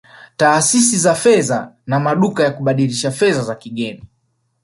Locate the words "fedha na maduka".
1.15-2.43